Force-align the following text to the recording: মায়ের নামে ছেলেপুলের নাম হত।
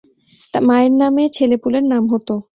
মায়ের 0.61 0.93
নামে 1.01 1.23
ছেলেপুলের 1.35 1.85
নাম 1.91 2.03
হত। 2.13 2.27